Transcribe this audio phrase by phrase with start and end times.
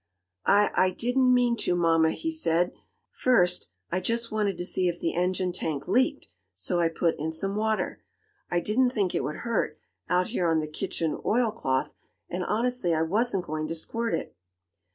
[0.47, 2.71] "I I didn't mean to, mamma," he said
[3.11, 7.31] "First I just wanted to see if the engine tank leaked, so I put in
[7.31, 8.01] some water.
[8.49, 9.77] I didn't think it would hurt,
[10.09, 11.93] out here on the kitchen oil cloth,
[12.27, 14.35] and honestly I wasn't going to squirt it."